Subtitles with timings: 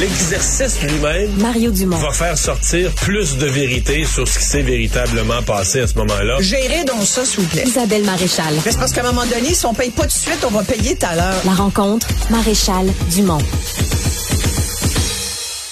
[0.00, 1.96] L'exercice lui-même Mario Dumont.
[1.98, 6.36] va faire sortir plus de vérité sur ce qui s'est véritablement passé à ce moment-là.
[6.40, 7.64] Gérez donc ça, s'il vous plaît.
[7.66, 8.54] Isabelle Maréchal.
[8.64, 10.50] Mais C'est parce qu'à un moment donné, si on paye pas tout de suite, on
[10.50, 11.34] va payer tout à l'heure.
[11.44, 13.38] La rencontre, Maréchal Dumont.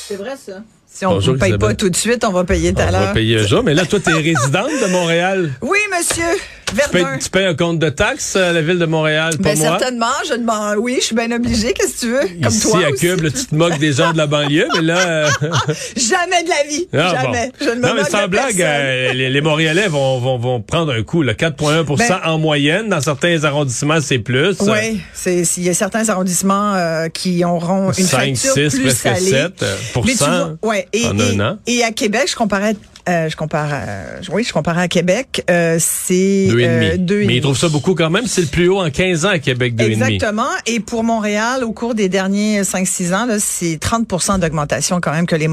[0.08, 0.52] C'est vrai, ça.
[0.92, 1.58] Si on ne paye Isabelle.
[1.58, 3.12] pas tout de suite, on va payer tout à On va l'heure.
[3.14, 3.62] payer un jour.
[3.64, 5.50] Mais là, toi, t'es résidente de Montréal.
[5.62, 6.36] Oui, monsieur.
[6.70, 7.18] Tu payes, Verdun.
[7.18, 9.68] tu payes un compte de taxes à la ville de Montréal, pas Ben, moi?
[9.78, 10.76] certainement, je demande.
[10.78, 11.72] Oui, je suis bien obligée.
[11.72, 12.40] Qu'est-ce que tu veux?
[12.42, 13.06] Comme Ici, toi à aussi.
[13.06, 14.98] Cube, là, tu te moques des gens de la banlieue, mais là...
[14.98, 15.28] euh,
[15.96, 16.88] Jamais de la vie.
[16.92, 17.32] ah, bon.
[17.32, 17.52] Jamais.
[17.60, 20.92] Je ne me non, mais sans blague, euh, les, les Montréalais vont, vont, vont prendre
[20.92, 21.22] un coup.
[21.22, 21.34] là.
[21.34, 22.88] 4,1 Ben- en moyenne.
[22.88, 24.56] Dans certains arrondissements, c'est plus.
[24.60, 29.02] Oui, il y a certains arrondissements euh, qui auront une 5, facture 6, plus presque
[29.02, 29.30] salée.
[29.30, 29.64] 7
[30.04, 31.58] Mais tu vois, ouais, et, en et, un an.
[31.66, 32.74] et à Québec, je comparais
[33.08, 36.86] euh, je compare à- oui, je comparais à Québec, euh, c'est Deux et demi.
[36.86, 38.26] euh, deux et Mais ils trouvent ça beaucoup quand même.
[38.26, 40.14] C'est le plus haut en 15 ans à Québec, deux et demi.
[40.14, 40.48] Exactement.
[40.66, 45.36] Et pour Montréal, au cours des derniers 5-6 ans, c'est 30% d'augmentation quand même que
[45.36, 45.48] les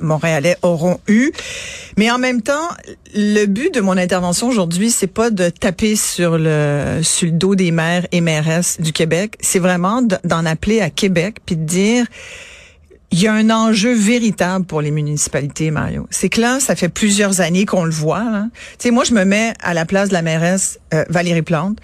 [0.00, 1.32] Montréalais auront eu.
[1.96, 2.68] Mais en même temps,
[3.14, 7.54] le but de mon intervention aujourd'hui, c'est pas de taper sur le sur le dos
[7.54, 9.36] des maires et mairesses du Québec.
[9.40, 12.06] C'est vraiment de- d'en appeler à Québec puis de dire
[13.12, 16.06] il y a un enjeu véritable pour les municipalités, Mario.
[16.10, 18.24] C'est que là, ça fait plusieurs années qu'on le voit.
[18.52, 21.78] Tu sais, moi, je me mets à la place de la mairesse euh, Valérie Plante,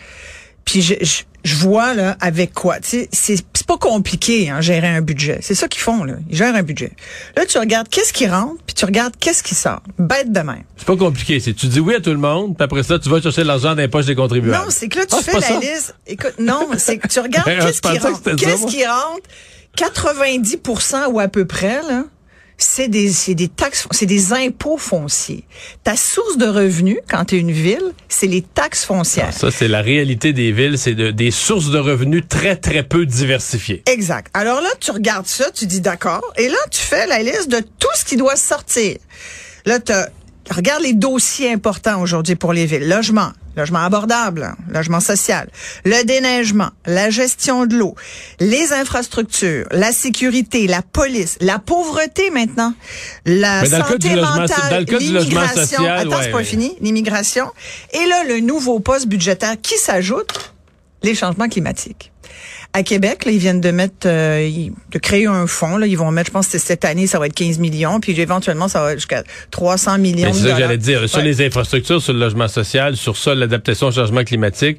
[0.64, 2.80] puis je, je, je vois là avec quoi.
[2.80, 5.38] Tu sais, c'est c'est pas compliqué, hein, gérer un budget.
[5.42, 6.14] C'est ça qu'ils font là.
[6.30, 6.92] Ils gèrent un budget.
[7.36, 9.82] Là, tu regardes qu'est-ce qui rentre, puis tu regardes qu'est-ce qui sort.
[9.98, 10.62] Bête de même.
[10.76, 11.40] C'est pas compliqué.
[11.40, 13.70] C'est tu dis oui à tout le monde, puis après ça, tu vas chercher l'argent
[13.74, 14.64] dans les poches des contribuables.
[14.64, 15.58] Non, c'est que là, tu Ah, fais la ça?
[15.60, 15.94] liste.
[16.06, 18.36] Écoute, non, c'est que tu regardes Ben, qu'est-ce qui pensais que rentre.
[18.36, 19.28] Qu'est-ce qui rentre?
[19.78, 22.04] 90% ou à peu près, là.
[22.60, 25.44] C'est des, c'est des taxes, c'est des impôts fonciers.
[25.84, 29.32] Ta source de revenus, quand tu es une ville, c'est les taxes foncières.
[29.32, 30.76] Ça, c'est la réalité des villes.
[30.76, 33.84] C'est de- des sources de revenus très, très peu diversifiées.
[33.86, 34.26] Exact.
[34.34, 37.60] Alors là, tu regardes ça, tu dis d'accord, et là, tu fais la liste de
[37.60, 38.96] tout ce qui doit sortir.
[39.64, 39.92] Là, tu
[40.50, 42.88] regarde les dossiers importants aujourd'hui pour les villes.
[42.88, 45.48] Logement, logement abordable, hein, logement social,
[45.84, 47.94] le déneigement, la gestion de l'eau,
[48.40, 52.74] les infrastructures, la sécurité, la police, la pauvreté maintenant,
[53.24, 55.84] la Mais dans santé mentale, le cas l'immigration.
[55.84, 56.44] Attends, ouais, c'est pas ouais.
[56.44, 56.76] fini.
[56.80, 57.46] L'immigration.
[57.92, 60.52] Et là, le nouveau poste budgétaire qui s'ajoute,
[61.02, 62.12] les changements climatiques.
[62.74, 64.48] À Québec, là, ils viennent de mettre, euh,
[64.92, 65.78] de créer un fonds.
[65.78, 68.18] Là, ils vont mettre, je pense que cette année, ça va être 15 millions, puis
[68.20, 71.08] éventuellement, ça va jusqu'à 300 millions c'est ça que j'allais dire.
[71.08, 74.78] Sur les infrastructures, sur le logement social, sur ça, l'adaptation au changement climatique,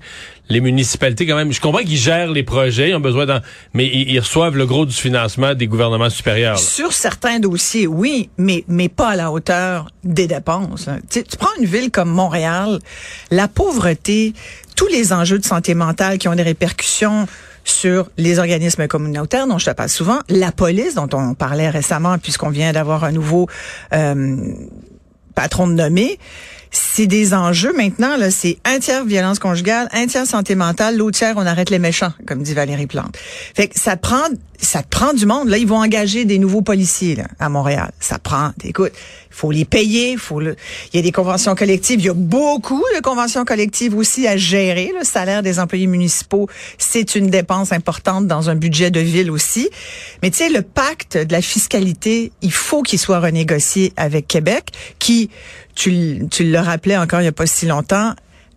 [0.49, 3.39] les municipalités, quand même, je comprends qu'ils gèrent les projets, ils ont besoin d'en,
[3.73, 6.55] mais ils, ils reçoivent le gros du financement des gouvernements supérieurs.
[6.55, 6.61] là.
[6.61, 10.87] Sur certains dossiers, oui, mais mais pas à la hauteur des dépenses.
[10.87, 10.99] hein.
[11.09, 12.79] Tu prends une ville comme Montréal,
[13.31, 14.33] la pauvreté,
[14.75, 17.27] tous les enjeux de santé mentale qui ont des répercussions
[17.63, 22.17] sur les organismes communautaires dont je te parle souvent, la police dont on parlait récemment
[22.17, 23.47] puisqu'on vient d'avoir un nouveau
[23.93, 24.53] euh,
[25.35, 26.19] patron de nommé.
[26.71, 31.17] C'est des enjeux maintenant, là, c'est un tiers violence conjugale, un tiers santé mentale, l'autre
[31.17, 33.17] tiers on arrête les méchants, comme dit Valérie Plante.
[33.55, 34.27] Fait que ça prend,
[34.61, 35.49] ça te prend du monde.
[35.49, 37.91] Là, ils vont engager des nouveaux policiers là, à Montréal.
[37.99, 40.55] Ça prend, écoute, il faut les payer, faut le,
[40.91, 44.37] il y a des conventions collectives, il y a beaucoup de conventions collectives aussi à
[44.37, 44.91] gérer.
[44.97, 46.47] Le salaire des employés municipaux,
[46.77, 49.69] c'est une dépense importante dans un budget de ville aussi.
[50.21, 54.71] Mais tu sais, le pacte de la fiscalité, il faut qu'il soit renégocié avec Québec,
[54.99, 55.29] qui,
[55.75, 58.13] tu, tu le rappelais encore il n'y a pas si longtemps,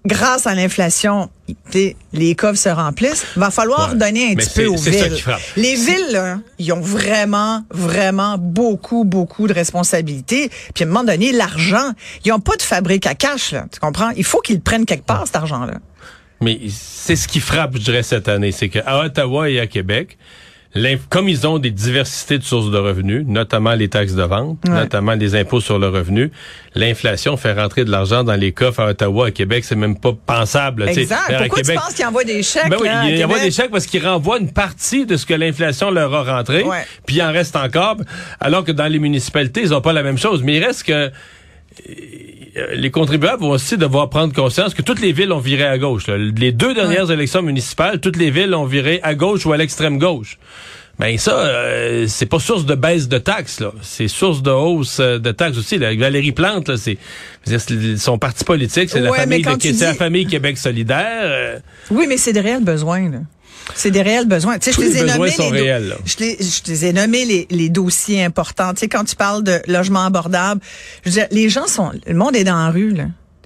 [0.07, 1.31] grâce à l'inflation,
[2.13, 3.25] les coffres se remplissent.
[3.37, 3.97] Va falloir Ouais.
[3.99, 5.17] donner un Mais petit peu aux villes.
[5.57, 10.51] Les villes, là, ils ont vraiment, vraiment beaucoup, beaucoup de responsabilités.
[10.75, 11.93] Puis à un moment donné, l'argent,
[12.25, 13.67] ils n'ont pas de fabrique à cash, là.
[13.73, 14.11] Tu comprends?
[14.17, 15.75] Il faut qu'ils le prennent quelque part, cet argent-là.
[16.41, 18.51] Mais c'est ce qui frappe, je dirais, cette année.
[18.51, 20.19] C'est qu'à Ottawa et à Québec,
[21.11, 24.73] comme ils ont des diversités de sources de revenus, notamment les taxes de vente, Ouais.
[24.75, 26.31] notamment les impôts sur le revenu,
[26.75, 30.13] l'inflation fait rentrer de l'argent dans les coffres à Ottawa, à Québec, c'est même pas
[30.27, 30.89] pensable.
[30.89, 31.19] Exact.
[31.29, 32.71] À Pourquoi Québec- tu penses qu'ils envoient des chèques?
[32.71, 33.51] Ben oui, là, à il y envoie Québec?
[33.53, 36.87] des chèques parce qu'ils renvoient une partie de ce que l'inflation leur a rentré, Ouais.
[37.05, 37.97] puis il en reste encore,
[38.41, 40.43] alors que dans les municipalités, ils n'ont pas la même chose.
[40.43, 41.11] Mais il reste que
[42.75, 46.07] les contribuables vont aussi devoir prendre conscience que toutes les villes ont viré à gauche.
[46.07, 46.17] là.
[46.19, 49.99] Les deux dernières élections municipales, toutes les villes ont viré à gauche ou à l'extrême
[49.99, 50.39] gauche.
[50.99, 53.73] Ben ça, euh, c'est pas source de baisse de taxes, là.
[53.81, 55.79] C'est source de hausse euh, de taxes aussi.
[55.79, 55.95] Là.
[55.95, 56.99] Valérie Plante, là, c'est
[57.97, 61.23] son parti politique, c'est la Ouais, famille, de, la famille Québec solidaire.
[61.25, 61.59] euh,
[61.91, 63.19] Oui, mais c'est des réels besoins, là.
[63.75, 64.59] C'est des réels besoins.
[64.59, 65.95] Tu sais, Tous je les les ai besoins nommés sont les réels, là.
[66.05, 68.73] Je, les, je les ai nommés les, les dossiers importants.
[68.75, 70.61] Tu sais, quand tu parles de logement abordable,
[71.05, 73.05] je veux dire, les gens sont, le monde est dans la rue, là.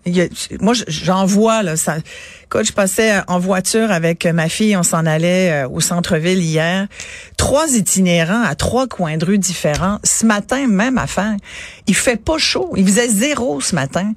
[0.08, 0.28] Il y a-
[0.61, 1.76] moi, je- j'en vois, là.
[1.76, 1.96] Ça,
[2.44, 6.87] écoute, je passais en voiture avec ma fille, on s'en allait euh, au centre-ville hier.
[7.37, 9.99] Trois itinérants à trois coins de rue différents.
[10.05, 11.34] Ce matin, même affaire.
[11.88, 12.73] Il fait pas chaud.
[12.76, 14.12] Il faisait zéro ce matin.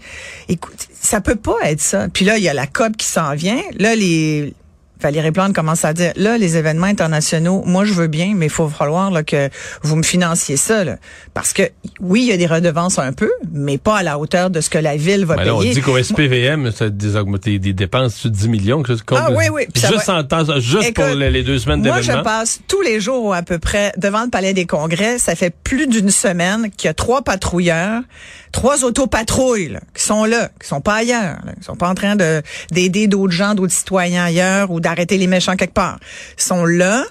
[0.48, 2.08] Écoute, ça peut pas être ça.
[2.14, 3.62] Puis là, il y a la COP qui s'en vient.
[3.80, 4.54] Là, les
[5.02, 8.52] Valérie Plante commence à dire là les événements internationaux, moi je veux bien, mais il
[8.52, 9.50] faut falloir là, que
[9.82, 10.98] vous me financiez ça là.
[11.34, 11.64] parce que
[12.02, 14.70] oui il y a des redevances un peu, mais pas à la hauteur de ce
[14.70, 15.74] que la ville va là, on payer.
[15.74, 18.84] dit qu'au SPVM, ça a des, des dépenses de 10 millions.
[19.06, 21.60] comme- Ah oui, oui, ça Juste, va- en temps- juste Écoute, pour les, les deux
[21.60, 22.24] semaines Moi, je d'événements.
[22.24, 25.18] passe tous les jours à peu près devant le Palais des Congrès.
[25.20, 28.02] Ça fait plus d'une semaine qu'il y a trois patrouilleurs,
[28.52, 31.96] trois autopatrouilles là, qui sont là, qui sont pas ailleurs, là, qui sont pas en
[31.96, 32.42] train de
[32.72, 36.00] d'aider d'autres gens, d'autres citoyens ailleurs ou d'arrêter les méchants quelque part.
[36.38, 37.04] Ils sont là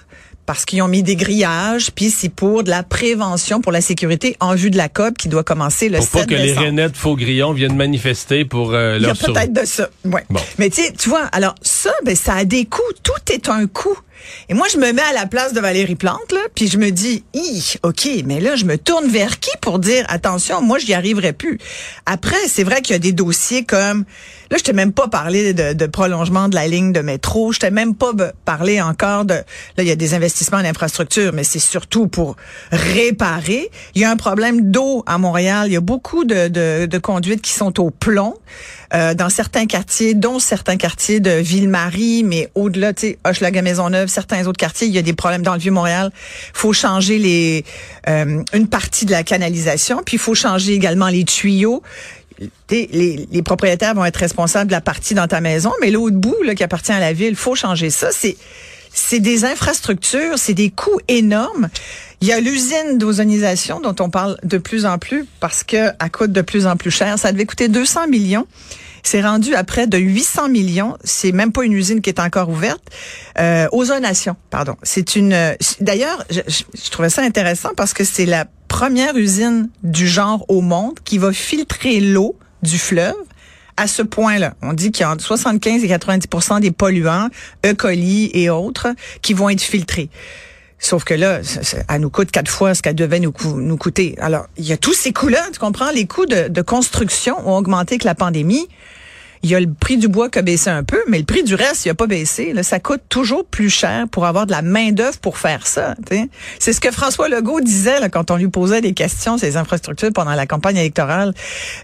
[0.45, 4.35] parce qu'ils ont mis des grillages, puis c'est pour de la prévention, pour la sécurité
[4.39, 6.65] en vue de la COP qui doit commencer le Pour 7 pas que les décembre.
[6.65, 9.89] Rainettes faux grillons viennent manifester pour euh, Il y a leur peut-être de ça.
[10.05, 10.25] Ouais.
[10.27, 10.39] Bon.
[10.57, 12.81] Mais tu vois, alors ça, ben ça a des coûts.
[13.03, 13.95] Tout est un coût.
[14.49, 17.23] Et moi, je me mets à la place de Valérie Plante, puis je me dis,
[17.33, 21.33] Hi, ok, mais là, je me tourne vers qui pour dire, attention, moi, j'y arriverai
[21.33, 21.59] plus.
[22.05, 24.05] Après, c'est vrai qu'il y a des dossiers comme,
[24.51, 27.71] là, je t'ai même pas parlé de, prolongement de la ligne de métro, je t'ai
[27.71, 28.11] même pas
[28.45, 29.43] parlé encore de, là,
[29.79, 32.35] il y a des investissements en infrastructure, mais c'est surtout pour
[32.71, 33.69] réparer.
[33.95, 35.67] Il y a un problème d'eau à Montréal.
[35.67, 38.35] Il y a beaucoup de, de, de conduites qui sont au plomb
[38.93, 44.07] euh, dans certains quartiers, dont certains quartiers de Ville-Marie, mais au-delà, tu sais, Hochelaga Maisonneuve,
[44.07, 46.11] certains autres quartiers, il y a des problèmes dans le Vieux-Montréal.
[46.53, 47.65] faut changer les
[48.07, 51.83] euh, une partie de la canalisation, puis il faut changer également les tuyaux.
[52.69, 56.41] Les, les propriétaires vont être responsables de la partie dans ta maison, mais l'autre bout
[56.43, 58.09] là, qui appartient à la ville, faut changer ça.
[58.11, 58.37] C'est
[58.99, 61.69] c'est des infrastructures, c'est des coûts énormes.
[62.21, 66.11] Il y a l'usine d'ozonisation dont on parle de plus en plus parce que elle
[66.11, 67.17] coûte de plus en plus cher.
[67.17, 68.45] Ça devait coûter 200 millions.
[69.01, 70.97] C'est rendu à près de 800 millions.
[71.05, 72.81] C'est même pas une usine qui est encore ouverte.
[73.39, 74.75] Euh, ozonation, pardon.
[74.83, 75.55] C'est une.
[75.79, 80.59] D'ailleurs, je- je trouvais ça intéressant parce que c'est la première usine du genre au
[80.61, 83.15] monde qui va filtrer l'eau du fleuve
[83.79, 84.53] à ce point-là.
[84.61, 87.29] On dit qu'il y a entre 75 et 90% des polluants,
[87.65, 87.73] E.
[87.73, 88.87] coli et autres,
[89.21, 90.09] qui vont être filtrés.
[90.81, 94.15] Sauf que là, ça- ça- elle nous coûte quatre fois ce qu'elle devait nous, coûter.
[94.21, 95.91] Alors, il y a tous ces coûts-là, tu comprends?
[95.91, 98.67] Les coûts de, de construction ont augmenté avec la pandémie.
[99.41, 101.43] Il y a le prix du bois qui a baissé un peu, mais le prix
[101.43, 102.51] du reste, il a pas baissé.
[102.51, 105.95] Là, ça coûte toujours plus cher pour avoir de la main d'œuvre pour faire ça.
[106.59, 109.55] C'est ce que François Legault disait là, quand on lui posait des questions sur les
[109.55, 111.33] infrastructures pendant la campagne électorale,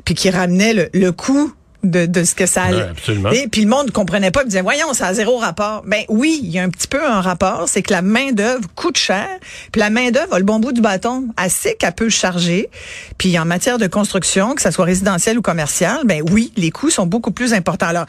[0.04, 1.54] puis qui ramenait le, le coût
[1.90, 2.78] de, de ce que ça allait.
[2.78, 3.32] Ouais, absolument.
[3.32, 5.84] Et puis le monde comprenait pas, il disait voyons, ça a zéro rapport.
[5.86, 8.68] Ben oui, il y a un petit peu un rapport, c'est que la main d'œuvre
[8.76, 9.28] coûte cher,
[9.72, 12.70] puis la main d'œuvre a le bon bout du bâton, assez qu'elle peut charger.
[13.18, 16.90] Puis en matière de construction, que ça soit résidentiel ou commercial, ben oui, les coûts
[16.90, 17.88] sont beaucoup plus importants.
[17.88, 18.06] Alors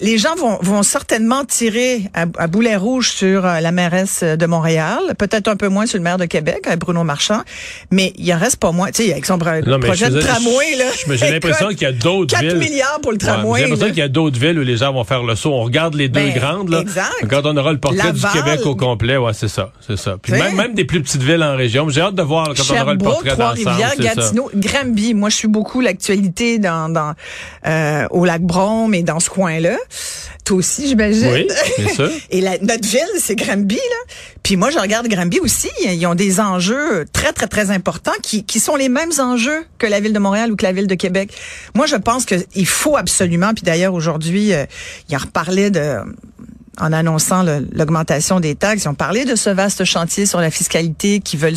[0.00, 4.46] les gens vont, vont certainement tirer à, à boulet rouge sur euh, la mairesse de
[4.46, 7.42] Montréal, peut-être un peu moins sur le maire de Québec, euh, Bruno Marchand,
[7.90, 8.90] mais il en reste pas moins.
[8.90, 10.84] Tu sais, avec son projet je de tramway, là.
[11.16, 12.58] J'ai l'impression qu'il y a d'autres 4 villes.
[12.58, 13.60] milliards pour le Ouais, tramway.
[13.60, 15.52] J'ai l'impression qu'il y a d'autres villes où les gens vont faire le saut.
[15.52, 16.68] On regarde les deux Ben, grandes.
[16.70, 16.80] Là.
[16.80, 17.26] exact.
[17.28, 18.20] Quand on aura le portrait du.
[18.32, 20.16] Québec au complet, ouais, c'est ça, c'est ça.
[20.20, 21.88] Puis même, même des plus petites villes en région.
[21.88, 23.98] J'ai hâte de voir là, quand on aura le portrait d'ensemble.
[24.00, 25.14] Gatineau, Granby.
[25.14, 27.14] Moi, je suis beaucoup l'actualité dans, dans
[27.66, 29.67] euh, au lac Brome et dans ce coin-là.
[30.44, 31.28] Toi aussi, j'imagine.
[31.30, 31.46] Oui,
[31.78, 32.10] bien sûr.
[32.30, 34.14] Et la, notre ville, c'est Granby, là.
[34.42, 35.70] Puis moi, je regarde Granby aussi.
[35.84, 39.86] Ils ont des enjeux très, très, très importants qui, qui sont les mêmes enjeux que
[39.86, 41.32] la ville de Montréal ou que la ville de Québec.
[41.74, 44.64] Moi, je pense qu'il faut absolument, puis d'ailleurs, aujourd'hui, euh,
[45.08, 45.98] il en reparlait de
[46.80, 51.20] en annonçant l'augmentation des taxes, ils ont parlé de ce vaste chantier sur la fiscalité
[51.20, 51.56] qu'ils veulent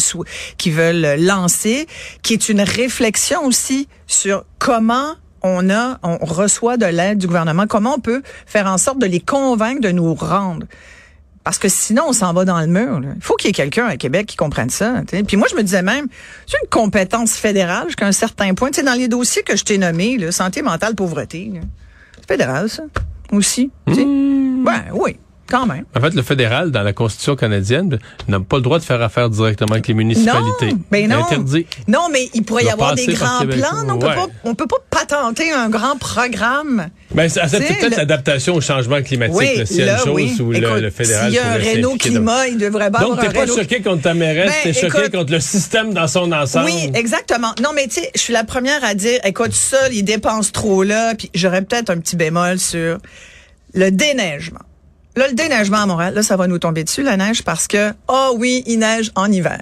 [0.57, 1.87] qu'ils veulent lancer,
[2.23, 7.67] qui est une réflexion aussi sur comment on a, on reçoit de l'aide du gouvernement,
[7.67, 10.65] comment on peut faire en sorte de les convaincre de nous rendre?
[11.43, 12.99] Parce que sinon, on s'en va dans le mur.
[12.99, 13.09] là.
[13.15, 15.01] Il faut qu'il y ait quelqu'un à Québec qui comprenne ça.
[15.27, 16.07] Puis moi, je me disais même,
[16.45, 18.69] c'est une compétence fédérale jusqu'à un certain point.
[18.69, 21.51] Tu sais, dans les dossiers que je t'ai nommés, là, santé mentale, pauvreté,
[22.15, 22.83] c'est fédéral, ça,
[23.31, 23.71] aussi.
[23.91, 24.05] sais.
[24.05, 25.17] Ben oui,
[25.51, 25.83] quand même.
[25.95, 29.29] En fait, le fédéral, dans la Constitution canadienne, n'a pas le droit de faire affaire
[29.29, 30.73] directement avec les municipalités.
[30.91, 31.23] Non, non.
[31.25, 31.65] Interdit.
[31.87, 33.83] Non, mais il pourrait y avoir des grands plans.
[33.85, 34.09] non, On Ouais.
[34.09, 36.87] peut pas, on peut pas patenter un grand programme.
[37.13, 39.57] Ben, c'est c'est peut-être l'adaptation au changement climatique.
[39.77, 40.37] là, a là, une chose oui.
[40.39, 43.19] où le, Écoute, le fédéral S'il y a un Renault climat, il devrait pas Donc,
[43.19, 46.31] t'es pas Renault choqué contre ta mairesse, Ben, t'es choqué contre le système dans son
[46.31, 46.65] ensemble.
[46.65, 47.53] Oui, exactement.
[47.61, 50.83] Non, mais tu sais, je suis la première à dire, écoute, ça, ils dépensent trop
[50.83, 52.97] là, puis j'aurais peut-être un petit bémol sur
[53.73, 54.59] le déneigement.
[55.15, 57.93] Là, le déneigement à Montréal, là, ça va nous tomber dessus, la neige, parce que,
[58.07, 59.61] oh oui, il neige en hiver.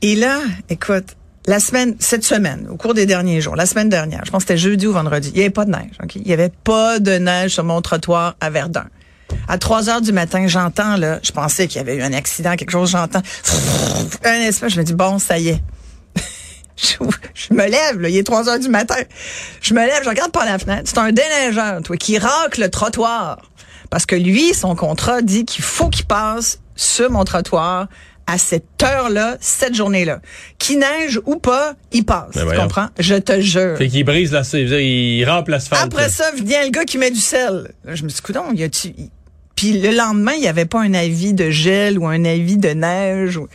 [0.00, 4.22] Et là, écoute, la semaine, cette semaine, au cours des derniers jours, la semaine dernière,
[4.24, 5.98] je pense que c'était jeudi ou vendredi, il n'y avait pas de neige.
[6.02, 6.14] ok?
[6.16, 8.86] Il n'y avait pas de neige sur mon trottoir à Verdun.
[9.48, 12.54] À 3 heures du matin, j'entends, là, je pensais qu'il y avait eu un accident,
[12.54, 13.22] quelque chose, j'entends
[14.24, 15.62] un espace, je me dis, bon, ça y est.
[16.76, 18.96] je, me lève, là, il est 3 heures du matin.
[19.60, 20.84] Je me lève, je regarde par la fenêtre.
[20.86, 23.38] C'est un déneigeur, toi, qui racle le trottoir.
[23.94, 27.86] Parce que lui, son contrat dit qu'il faut qu'il passe sur mon trottoir
[28.26, 30.20] à cette heure-là, cette journée-là.
[30.58, 32.32] Qui neige ou pas, il passe.
[32.34, 32.62] Ben tu voyons.
[32.62, 32.88] comprends?
[32.98, 33.78] Je te jure.
[33.78, 34.42] Fait qu'il brise la,
[34.80, 35.84] il rampe l'asphalte.
[35.84, 37.70] Après ça, vient le gars qui met du sel.
[37.84, 38.92] Là, je me suis dit, coudonc, y a-tu...
[39.54, 42.70] Puis le lendemain, il n'y avait pas un avis de gel ou un avis de
[42.70, 43.36] neige.
[43.36, 43.46] ou-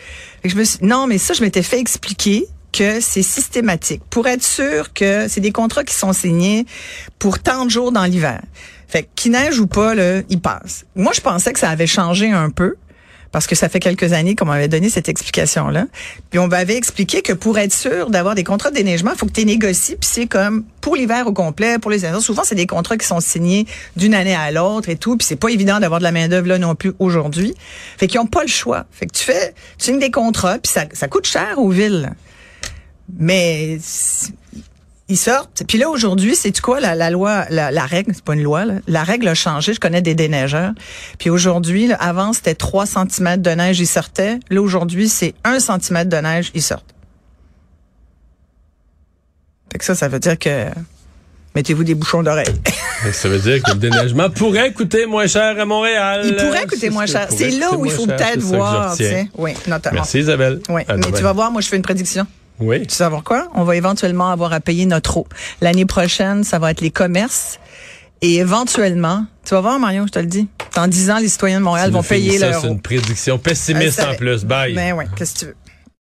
[0.46, 0.80] je me suis...
[0.84, 4.04] Non, mais ça, je m'étais fait expliquer que c'est systématique.
[4.10, 6.66] Pour être sûr que c'est des contrats qui sont signés
[7.18, 8.40] pour tant de jours dans l'hiver.
[8.90, 10.86] Fait qu'il neige ou pas, là, il passe.
[10.96, 12.76] Moi, je pensais que ça avait changé un peu
[13.32, 15.86] parce que ça fait quelques années qu'on m'avait donné cette explication-là.
[16.32, 19.28] Puis on m'avait expliqué que pour être sûr d'avoir des contrats de déneigement, il faut
[19.28, 22.20] que tu négocies, puis c'est comme pour l'hiver au complet, pour les saisons.
[22.20, 25.36] Souvent, c'est des contrats qui sont signés d'une année à l'autre et tout, puis c'est
[25.36, 27.54] pas évident d'avoir de la main-d'œuvre là non plus aujourd'hui.
[27.98, 28.86] Fait qu'ils ont pas le choix.
[28.92, 32.12] Fait que tu fais, tu signes des contrats, puis ça, ça coûte cher aux villes.
[33.18, 33.78] Mais
[35.10, 35.64] ils sortent.
[35.68, 38.64] Puis là, aujourd'hui, c'est quoi, la, la loi, la, la règle, c'est pas une loi,
[38.66, 38.76] là.
[38.88, 39.74] la règle a changé.
[39.74, 40.72] Je connais des déneigeurs.
[41.18, 44.40] Puis aujourd'hui, là, avant, c'était 3 cm de neige, ils sortaient.
[44.50, 46.94] Là, aujourd'hui, c'est 1 cm de neige, ils sortent.
[49.72, 50.66] Fait que ça, ça veut dire que
[51.56, 52.48] mettez-vous des bouchons d'oreille.
[53.14, 56.22] Ça veut dire que le déneigement pourrait coûter moins cher à Montréal.
[56.26, 57.28] Il pourrait coûter moins cher.
[57.30, 58.94] C'est là où il faut peut-être voir.
[59.38, 59.96] Oui, notamment.
[60.02, 60.60] Merci Isabelle.
[60.68, 61.18] Oui, À mais demain.
[61.18, 62.28] tu vas voir, moi, je fais une prédiction.
[62.60, 62.82] Oui.
[62.84, 63.48] Tu sais savoir quoi?
[63.56, 65.28] On va éventuellement avoir à payer notre eau.
[65.62, 67.60] L'année prochaine, ça va être les commerces.
[68.22, 71.60] Et éventuellement, tu vas voir, Marion, je te le dis, dans 10 ans, les citoyens
[71.60, 74.44] de Montréal Tu vont payer ça, leur C'est une prédiction pessimiste ça- en plus.
[74.44, 74.74] Bye.
[74.76, 75.56] Ben ouais, qu'est-ce que tu veux?